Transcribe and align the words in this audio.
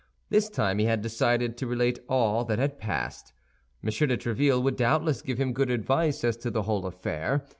This 0.31 0.49
time 0.49 0.79
he 0.79 0.85
had 0.85 1.03
decided 1.03 1.57
to 1.57 1.67
relate 1.67 1.99
all 2.09 2.43
that 2.45 2.57
had 2.57 2.79
passed. 2.79 3.33
M. 3.83 3.91
de 3.91 4.17
Tréville 4.17 4.63
would 4.63 4.75
doubtless 4.75 5.21
give 5.21 5.37
him 5.37 5.53
good 5.53 5.69
advice 5.69 6.23
as 6.23 6.35
to 6.37 6.49
the 6.49 6.63
whole 6.63 6.87
affair. 6.87 7.45